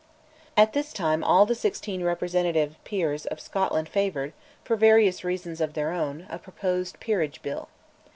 [0.57, 5.75] At this time all the sixteen representative peers of Scotland favoured, for various reasons of
[5.75, 7.67] their own, a proposed Peerage Bill.